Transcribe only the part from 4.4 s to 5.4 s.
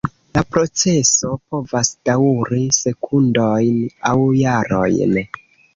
jarojn.